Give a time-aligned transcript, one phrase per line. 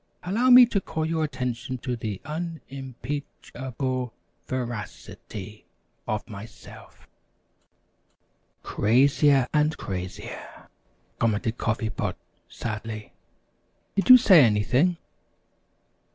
[0.23, 4.13] "Allow me to call your attention to the un im peach able
[4.47, 5.63] ver ac i ty
[6.07, 7.07] of myself."
[8.63, 10.69] "Crazier and crazier!"
[11.19, 12.17] commented Coffee Pot,
[12.49, 13.13] sadly.
[13.95, 14.97] "Did you say anything?"